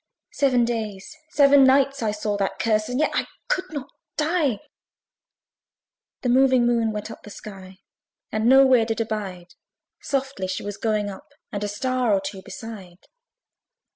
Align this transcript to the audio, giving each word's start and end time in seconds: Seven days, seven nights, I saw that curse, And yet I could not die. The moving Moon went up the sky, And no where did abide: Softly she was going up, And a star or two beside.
Seven 0.31 0.65
days, 0.65 1.15
seven 1.29 1.63
nights, 1.63 2.01
I 2.01 2.09
saw 2.09 2.35
that 2.37 2.57
curse, 2.57 2.89
And 2.89 2.99
yet 2.99 3.11
I 3.13 3.27
could 3.49 3.65
not 3.69 3.87
die. 4.17 4.59
The 6.23 6.29
moving 6.29 6.65
Moon 6.65 6.91
went 6.91 7.11
up 7.11 7.21
the 7.21 7.29
sky, 7.29 7.77
And 8.31 8.49
no 8.49 8.65
where 8.65 8.83
did 8.83 8.99
abide: 8.99 9.53
Softly 10.01 10.47
she 10.47 10.63
was 10.63 10.77
going 10.77 11.07
up, 11.11 11.27
And 11.51 11.63
a 11.63 11.67
star 11.67 12.15
or 12.15 12.19
two 12.19 12.41
beside. 12.41 13.05